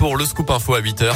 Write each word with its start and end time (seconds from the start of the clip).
pour 0.00 0.16
le 0.16 0.24
scoop 0.24 0.50
info 0.50 0.74
à 0.74 0.80
8h. 0.80 1.12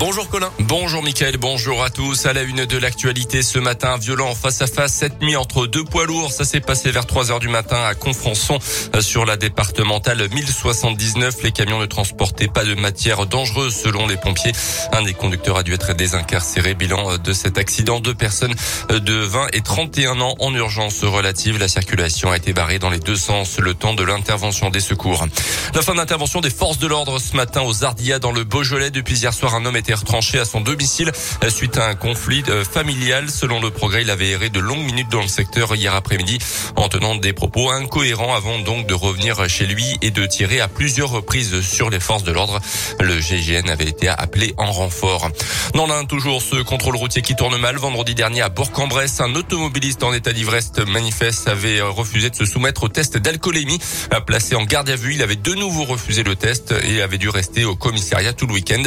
Bonjour 0.00 0.28
Colin. 0.28 0.50
Bonjour 0.58 1.04
Mickaël, 1.04 1.36
bonjour 1.36 1.84
à 1.84 1.88
tous. 1.88 2.26
À 2.26 2.32
la 2.32 2.42
une 2.42 2.66
de 2.66 2.78
l'actualité 2.78 3.42
ce 3.42 3.60
matin, 3.60 3.96
violent 3.96 4.34
face 4.34 4.60
à 4.60 4.66
face 4.66 4.92
cette 4.92 5.22
nuit 5.22 5.36
entre 5.36 5.68
deux 5.68 5.84
poids 5.84 6.04
lourds. 6.04 6.32
Ça 6.32 6.44
s'est 6.44 6.60
passé 6.60 6.90
vers 6.90 7.06
3 7.06 7.30
heures 7.30 7.38
du 7.38 7.48
matin 7.48 7.80
à 7.84 7.94
Confrançon 7.94 8.58
euh, 8.94 9.00
sur 9.00 9.24
la 9.24 9.36
départementale 9.36 10.28
1079. 10.28 11.36
Les 11.44 11.52
camions 11.52 11.78
ne 11.78 11.86
transportaient 11.86 12.48
pas 12.48 12.64
de 12.64 12.74
matière 12.74 13.26
dangereuse 13.26 13.74
selon 13.74 14.08
les 14.08 14.16
pompiers. 14.16 14.52
Un 14.92 15.02
des 15.02 15.14
conducteurs 15.14 15.58
a 15.58 15.62
dû 15.62 15.72
être 15.72 15.94
désincarcéré. 15.94 16.74
Bilan 16.74 17.12
euh, 17.12 17.18
de 17.18 17.32
cet 17.32 17.56
accident, 17.56 18.00
deux 18.00 18.14
personnes 18.14 18.54
euh, 18.90 18.98
de 18.98 19.14
20 19.14 19.48
et 19.52 19.60
31 19.60 20.20
ans 20.20 20.34
en 20.40 20.52
urgence 20.54 21.04
relative. 21.04 21.58
La 21.58 21.68
circulation 21.68 22.32
a 22.32 22.36
été 22.36 22.52
barrée 22.52 22.80
dans 22.80 22.90
les 22.90 22.98
deux 22.98 23.16
sens 23.16 23.58
le 23.60 23.74
temps 23.74 23.94
de 23.94 24.02
l'intervention 24.02 24.70
des 24.70 24.80
secours. 24.80 25.24
La 25.72 25.82
fin 25.82 25.94
d'intervention 25.94 26.40
des 26.40 26.50
forces 26.50 26.78
de 26.78 26.88
l'ordre 26.88 27.20
ce 27.20 27.36
matin 27.36 27.62
aux 27.62 27.84
Ardillas 27.84 28.18
dans 28.18 28.32
le 28.32 28.42
Beaujolais. 28.42 28.90
Depuis 28.90 29.20
hier 29.20 29.32
soir, 29.32 29.54
un 29.54 29.64
homme 29.64 29.76
été 29.84 29.92
retranché 29.92 30.38
à 30.38 30.46
son 30.46 30.62
domicile 30.62 31.12
suite 31.50 31.76
à 31.76 31.88
un 31.88 31.94
conflit 31.94 32.42
euh, 32.48 32.64
familial. 32.64 33.28
Selon 33.28 33.60
le 33.60 33.70
progrès, 33.70 34.00
il 34.00 34.10
avait 34.10 34.30
erré 34.30 34.48
de 34.48 34.58
longues 34.58 34.82
minutes 34.82 35.10
dans 35.10 35.20
le 35.20 35.28
secteur 35.28 35.76
hier 35.76 35.94
après-midi 35.94 36.38
en 36.74 36.88
tenant 36.88 37.16
des 37.16 37.34
propos 37.34 37.70
incohérents 37.70 38.34
avant 38.34 38.58
donc 38.60 38.86
de 38.86 38.94
revenir 38.94 39.46
chez 39.46 39.66
lui 39.66 39.98
et 40.00 40.10
de 40.10 40.24
tirer 40.24 40.60
à 40.60 40.68
plusieurs 40.68 41.10
reprises 41.10 41.60
sur 41.60 41.90
les 41.90 42.00
forces 42.00 42.22
de 42.22 42.32
l'ordre. 42.32 42.60
Le 42.98 43.20
GGN 43.20 43.68
avait 43.68 43.84
été 43.84 44.08
appelé 44.08 44.54
en 44.56 44.72
renfort. 44.72 45.28
Dans 45.74 45.86
l'un, 45.86 46.06
toujours 46.06 46.40
ce 46.40 46.56
contrôle 46.62 46.96
routier 46.96 47.20
qui 47.20 47.36
tourne 47.36 47.58
mal. 47.58 47.76
Vendredi 47.76 48.14
dernier 48.14 48.40
à 48.40 48.48
Bourg-en-Bresse, 48.48 49.20
un 49.20 49.34
automobiliste 49.34 50.02
en 50.02 50.14
état 50.14 50.32
d'ivresse 50.32 50.72
manifeste 50.88 51.46
avait 51.46 51.82
refusé 51.82 52.30
de 52.30 52.36
se 52.36 52.46
soumettre 52.46 52.84
au 52.84 52.88
test 52.88 53.18
d'alcoolémie. 53.18 53.78
Placé 54.26 54.54
en 54.54 54.64
garde 54.64 54.88
à 54.88 54.96
vue, 54.96 55.14
il 55.14 55.22
avait 55.22 55.36
de 55.36 55.52
nouveau 55.52 55.84
refusé 55.84 56.22
le 56.22 56.36
test 56.36 56.74
et 56.84 57.02
avait 57.02 57.18
dû 57.18 57.28
rester 57.28 57.66
au 57.66 57.76
commissariat 57.76 58.32
tout 58.32 58.46
le 58.46 58.54
week-end. 58.54 58.82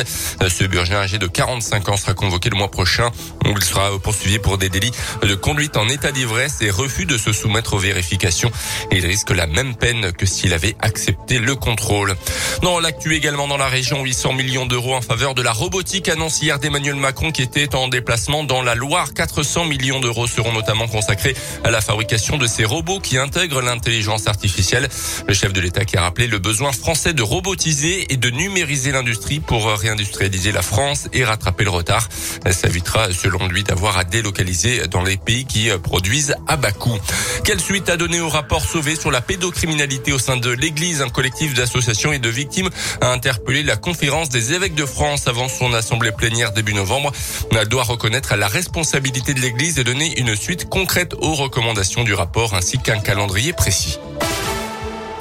Ce 0.47 0.63
Burgien 0.87 1.03
âgé 1.03 1.17
de 1.17 1.27
45 1.27 1.89
ans 1.89 1.97
sera 1.97 2.13
convoqué 2.13 2.49
le 2.49 2.55
mois 2.55 2.71
prochain. 2.71 3.11
Il 3.45 3.61
sera 3.61 3.99
poursuivi 3.99 4.39
pour 4.39 4.57
des 4.57 4.69
délits 4.69 4.93
de 5.21 5.35
conduite 5.35 5.75
en 5.75 5.89
état 5.89 6.13
d'ivresse 6.13 6.61
et 6.61 6.69
refus 6.69 7.05
de 7.05 7.17
se 7.17 7.33
soumettre 7.33 7.73
aux 7.73 7.77
vérifications. 7.77 8.49
Et 8.91 8.99
il 8.99 9.05
risque 9.05 9.31
la 9.31 9.47
même 9.47 9.75
peine 9.75 10.13
que 10.13 10.25
s'il 10.25 10.53
avait 10.53 10.77
accepté 10.79 11.39
le 11.39 11.55
contrôle. 11.55 12.15
Dans 12.61 12.79
l'actu 12.79 13.15
également 13.15 13.49
dans 13.49 13.57
la 13.57 13.67
région, 13.67 14.01
800 14.01 14.31
millions 14.31 14.65
d'euros 14.65 14.95
en 14.95 15.01
faveur 15.01 15.35
de 15.35 15.41
la 15.41 15.51
robotique 15.51 16.07
annonce 16.07 16.41
hier 16.41 16.57
d'Emmanuel 16.57 16.95
Macron 16.95 17.31
qui 17.31 17.41
était 17.41 17.75
en 17.75 17.89
déplacement 17.89 18.45
dans 18.45 18.61
la 18.61 18.73
Loire. 18.73 19.13
400 19.13 19.65
millions 19.65 19.99
d'euros 19.99 20.25
seront 20.25 20.53
notamment 20.53 20.87
consacrés 20.87 21.35
à 21.65 21.69
la 21.69 21.81
fabrication 21.81 22.37
de 22.37 22.47
ces 22.47 22.63
robots 22.63 23.01
qui 23.01 23.17
intègrent 23.17 23.61
l'intelligence 23.61 24.27
artificielle. 24.27 24.87
Le 25.27 25.33
chef 25.33 25.51
de 25.51 25.59
l'État 25.59 25.83
qui 25.83 25.97
a 25.97 26.01
rappelé 26.01 26.27
le 26.27 26.39
besoin 26.39 26.71
français 26.71 27.13
de 27.13 27.23
robotiser 27.23 28.13
et 28.13 28.15
de 28.15 28.29
numériser 28.29 28.93
l'industrie 28.93 29.41
pour 29.41 29.69
réindustrialiser 29.69 30.53
la 30.53 30.61
France 30.61 30.76
et 31.11 31.23
rattraper 31.23 31.63
le 31.63 31.71
retard. 31.71 32.07
Ça 32.51 32.67
évitera, 32.67 33.11
selon 33.11 33.47
lui, 33.47 33.63
d'avoir 33.63 33.97
à 33.97 34.03
délocaliser 34.03 34.87
dans 34.87 35.01
les 35.01 35.17
pays 35.17 35.45
qui 35.45 35.69
produisent 35.81 36.35
à 36.47 36.55
bas 36.55 36.71
coût. 36.71 36.97
Quelle 37.43 37.59
suite 37.59 37.89
a 37.89 37.97
donné 37.97 38.19
au 38.19 38.29
rapport 38.29 38.63
sauvé 38.63 38.95
sur 38.95 39.09
la 39.09 39.21
pédocriminalité 39.21 40.13
au 40.13 40.19
sein 40.19 40.37
de 40.37 40.51
l'Église? 40.51 41.01
Un 41.01 41.09
collectif 41.09 41.55
d'associations 41.55 42.13
et 42.13 42.19
de 42.19 42.29
victimes 42.29 42.69
a 43.01 43.11
interpellé 43.11 43.63
la 43.63 43.75
conférence 43.75 44.29
des 44.29 44.53
évêques 44.53 44.75
de 44.75 44.85
France 44.85 45.27
avant 45.27 45.49
son 45.49 45.73
assemblée 45.73 46.11
plénière 46.11 46.51
début 46.51 46.73
novembre. 46.73 47.11
Elle 47.51 47.67
doit 47.67 47.83
reconnaître 47.83 48.35
la 48.35 48.47
responsabilité 48.47 49.33
de 49.33 49.41
l'Église 49.41 49.79
et 49.79 49.83
donner 49.83 50.19
une 50.19 50.35
suite 50.35 50.69
concrète 50.69 51.15
aux 51.15 51.33
recommandations 51.33 52.03
du 52.03 52.13
rapport 52.13 52.53
ainsi 52.53 52.77
qu'un 52.77 52.99
calendrier 52.99 53.53
précis. 53.53 53.97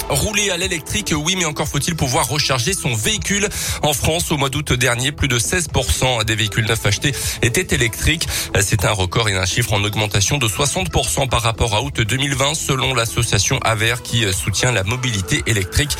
Rouler 0.09 0.51
à 0.51 0.57
l'électrique, 0.57 1.13
oui, 1.15 1.35
mais 1.37 1.45
encore 1.45 1.67
faut-il 1.67 1.95
pouvoir 1.95 2.27
recharger 2.27 2.73
son 2.73 2.93
véhicule. 2.93 3.49
En 3.83 3.93
France, 3.93 4.31
au 4.31 4.37
mois 4.37 4.49
d'août 4.49 4.71
dernier, 4.71 5.11
plus 5.11 5.27
de 5.27 5.37
16% 5.37 6.23
des 6.23 6.35
véhicules 6.35 6.65
neufs 6.65 6.85
achetés 6.85 7.13
étaient 7.41 7.75
électriques. 7.75 8.27
C'est 8.61 8.85
un 8.85 8.91
record 8.91 9.27
et 9.27 9.35
un 9.35 9.45
chiffre 9.45 9.73
en 9.73 9.83
augmentation 9.83 10.37
de 10.37 10.47
60% 10.47 11.27
par 11.27 11.41
rapport 11.41 11.75
à 11.75 11.81
août 11.81 11.99
2020, 11.99 12.53
selon 12.53 12.93
l'association 12.93 13.59
Aver 13.59 13.95
qui 14.03 14.23
soutient 14.33 14.71
la 14.71 14.83
mobilité 14.83 15.43
électrique. 15.45 15.91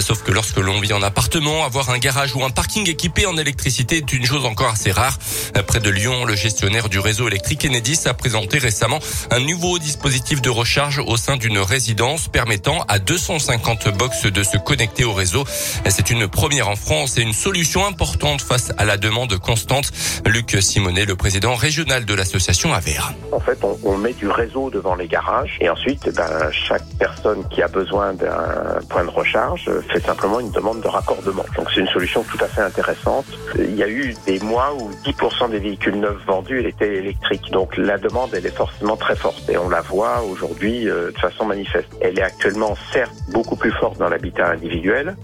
Sauf 0.00 0.22
que 0.22 0.32
lorsque 0.32 0.58
l'on 0.58 0.80
vit 0.80 0.92
en 0.92 1.02
appartement, 1.02 1.64
avoir 1.64 1.90
un 1.90 1.98
garage 1.98 2.34
ou 2.34 2.44
un 2.44 2.50
parking 2.50 2.88
équipé 2.88 3.26
en 3.26 3.36
électricité 3.36 3.96
est 3.96 4.12
une 4.12 4.24
chose 4.24 4.44
encore 4.44 4.70
assez 4.70 4.92
rare. 4.92 5.18
Près 5.66 5.80
de 5.80 5.90
Lyon, 5.90 6.24
le 6.24 6.36
gestionnaire 6.36 6.88
du 6.88 6.98
réseau 6.98 7.28
électrique 7.28 7.64
Enedis 7.64 8.00
a 8.06 8.14
présenté 8.14 8.58
récemment 8.58 8.98
un 9.30 9.40
nouveau 9.40 9.78
dispositif 9.78 10.42
de 10.42 10.50
recharge 10.50 10.98
au 10.98 11.16
sein 11.16 11.36
d'une 11.36 11.58
résidence 11.58 12.28
permettant 12.28 12.84
à 12.88 12.98
250 12.98 13.56
50 13.56 13.96
box 13.96 14.26
de 14.26 14.42
se 14.42 14.58
connecter 14.58 15.04
au 15.04 15.12
réseau. 15.12 15.44
C'est 15.88 16.10
une 16.10 16.28
première 16.28 16.68
en 16.68 16.76
France 16.76 17.16
et 17.16 17.22
une 17.22 17.32
solution 17.32 17.86
importante 17.86 18.42
face 18.42 18.72
à 18.76 18.84
la 18.84 18.96
demande 18.96 19.38
constante. 19.38 19.92
Luc 20.26 20.56
Simonet, 20.60 21.04
le 21.04 21.16
président 21.16 21.54
régional 21.54 22.04
de 22.04 22.14
l'association 22.14 22.74
AVER. 22.74 23.00
En 23.32 23.40
fait, 23.40 23.58
on, 23.62 23.78
on, 23.84 23.96
met 23.96 24.12
du 24.12 24.28
réseau 24.28 24.70
devant 24.70 24.94
les 24.94 25.08
garages 25.08 25.56
et 25.60 25.68
ensuite, 25.70 26.14
ben, 26.14 26.50
chaque 26.52 26.84
personne 26.98 27.48
qui 27.48 27.62
a 27.62 27.68
besoin 27.68 28.14
d'un 28.14 28.80
point 28.88 29.04
de 29.04 29.10
recharge 29.10 29.70
fait 29.80 30.00
simplement 30.00 30.40
une 30.40 30.50
demande 30.50 30.80
de 30.80 30.88
raccordement. 30.88 31.44
Donc 31.56 31.68
c'est 31.72 31.80
une 31.80 31.88
solution 31.88 32.22
tout 32.24 32.38
à 32.42 32.48
fait 32.48 32.62
intéressante. 32.62 33.26
Il 33.58 33.74
y 33.74 33.82
a 33.82 33.88
eu 33.88 34.14
des 34.26 34.38
mois 34.40 34.74
où 34.74 34.90
10% 35.04 35.50
des 35.50 35.58
véhicules 35.58 35.98
neufs 35.98 36.24
vendus 36.26 36.66
étaient 36.66 36.96
électriques. 36.96 37.50
Donc 37.50 37.76
la 37.76 37.98
demande, 37.98 38.30
elle 38.34 38.46
est 38.46 38.56
forcément 38.56 38.96
très 38.96 39.16
forte 39.16 39.48
et 39.48 39.58
on 39.58 39.68
la 39.68 39.80
voit 39.80 40.22
aujourd'hui 40.22 40.88
euh, 40.88 41.10
de 41.10 41.18
façon 41.18 41.44
manifeste. 41.46 41.88
Elle 42.00 42.18
est 42.18 42.22
actuellement 42.22 42.74
certes 42.92 43.14
beaucoup 43.36 43.56
plus 43.56 43.72
forte 43.72 43.98
dans 43.98 44.08
l'habitat 44.08 44.48
individuel, 44.52 45.14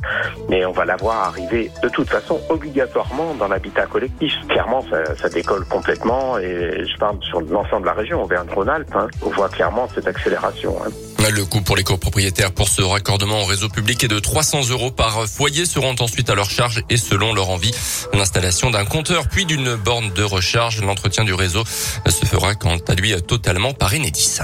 mais 0.50 0.67
on 0.67 0.73
va 0.73 0.84
la 0.84 0.97
voir 0.97 1.28
arriver 1.28 1.71
de 1.83 1.89
toute 1.89 2.11
façon 2.11 2.39
obligatoirement 2.50 3.33
dans 3.34 3.49
l'habitat 3.49 3.87
collectif. 3.87 4.34
Clairement, 4.50 4.84
ça, 4.91 5.17
ça, 5.17 5.31
décolle 5.31 5.65
complètement 5.65 6.37
et 6.39 6.84
je 6.84 6.99
parle 6.99 7.17
sur 7.23 7.41
l'ensemble 7.41 7.83
de 7.83 7.87
la 7.87 7.95
région, 7.95 8.23
Auvergne-Rhône-Alpes, 8.23 8.95
hein, 8.95 9.09
on 9.23 9.31
voit 9.31 9.49
clairement 9.49 9.89
cette 9.95 10.06
accélération. 10.06 10.77
Hein. 10.84 10.91
Le 11.31 11.45
coût 11.47 11.62
pour 11.62 11.75
les 11.75 11.84
copropriétaires 11.84 12.53
pour 12.53 12.69
ce 12.69 12.83
raccordement 12.83 13.41
au 13.41 13.45
réseau 13.47 13.71
public 13.71 14.05
est 14.05 14.09
de 14.09 14.19
300 14.19 14.69
euros 14.69 14.91
par 14.91 15.27
foyer 15.27 15.65
seront 15.65 15.94
ensuite 16.00 16.29
à 16.29 16.34
leur 16.34 16.50
charge 16.50 16.83
et 16.91 16.99
selon 16.99 17.33
leur 17.33 17.49
envie 17.49 17.71
l'installation 18.12 18.71
d'un 18.71 18.84
compteur 18.84 19.29
puis 19.29 19.47
d'une 19.47 19.77
borne 19.77 20.11
de 20.12 20.23
recharge. 20.23 20.83
L'entretien 20.83 21.25
du 21.25 21.33
réseau 21.33 21.65
se 21.65 22.27
fera 22.27 22.55
quant 22.55 22.77
à 22.89 22.94
lui 22.94 23.15
totalement 23.23 23.73
par 23.73 23.94
Enedis. 23.94 24.41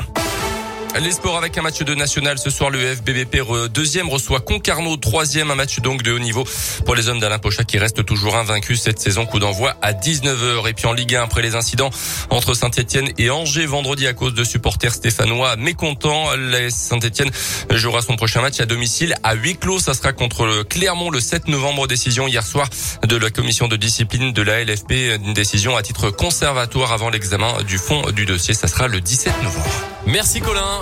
Les 1.00 1.12
sports 1.12 1.36
avec 1.36 1.56
un 1.56 1.62
match 1.62 1.78
de 1.78 1.94
national 1.94 2.38
ce 2.38 2.50
soir. 2.50 2.70
Le 2.70 2.80
FBBP 2.96 3.38
deuxième 3.72 4.08
reçoit 4.08 4.40
Concarneau 4.40 4.96
troisième. 4.96 5.52
Un 5.52 5.54
match 5.54 5.78
donc 5.78 6.02
de 6.02 6.10
haut 6.10 6.18
niveau 6.18 6.44
pour 6.84 6.96
les 6.96 7.08
hommes 7.08 7.20
d'Alain 7.20 7.38
Pochat 7.38 7.62
qui 7.62 7.78
reste 7.78 8.04
toujours 8.04 8.34
invaincu 8.34 8.74
cette 8.74 8.98
saison. 8.98 9.24
Coup 9.24 9.38
d'envoi 9.38 9.76
à 9.80 9.92
19h. 9.92 10.68
Et 10.68 10.72
puis 10.74 10.86
en 10.86 10.92
Ligue 10.92 11.14
1 11.14 11.22
après 11.22 11.40
les 11.40 11.54
incidents 11.54 11.90
entre 12.30 12.54
Saint-Etienne 12.54 13.10
et 13.16 13.30
Angers 13.30 13.66
vendredi 13.66 14.08
à 14.08 14.12
cause 14.12 14.34
de 14.34 14.42
supporters 14.42 14.92
stéphanois 14.92 15.54
mécontents. 15.54 16.30
Saint-Etienne 16.70 17.30
jouera 17.70 18.02
son 18.02 18.16
prochain 18.16 18.40
match 18.40 18.58
à 18.58 18.66
domicile 18.66 19.14
à 19.22 19.34
huis 19.34 19.56
clos. 19.56 19.78
Ça 19.78 19.94
sera 19.94 20.12
contre 20.12 20.64
Clermont 20.64 21.10
le 21.10 21.20
7 21.20 21.46
novembre. 21.46 21.86
Décision 21.86 22.26
hier 22.26 22.44
soir 22.44 22.68
de 23.06 23.16
la 23.16 23.30
commission 23.30 23.68
de 23.68 23.76
discipline 23.76 24.32
de 24.32 24.42
la 24.42 24.64
LFP. 24.64 25.20
Une 25.24 25.34
décision 25.34 25.76
à 25.76 25.82
titre 25.82 26.10
conservatoire 26.10 26.92
avant 26.92 27.08
l'examen 27.08 27.62
du 27.62 27.78
fond 27.78 28.02
du 28.10 28.26
dossier. 28.26 28.52
Ça 28.52 28.66
sera 28.66 28.88
le 28.88 29.00
17 29.00 29.44
novembre. 29.44 29.70
Merci 30.06 30.40
Colin. 30.40 30.80